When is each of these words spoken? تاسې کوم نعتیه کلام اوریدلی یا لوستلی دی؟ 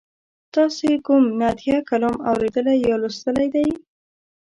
تاسې 0.55 0.89
کوم 1.05 1.23
نعتیه 1.39 1.77
کلام 1.89 2.15
اوریدلی 2.29 2.75
یا 2.87 2.95
لوستلی 3.01 3.47
دی؟ 3.53 3.67